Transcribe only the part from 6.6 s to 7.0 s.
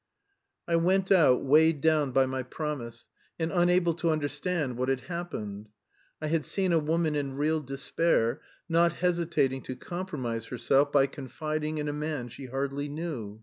a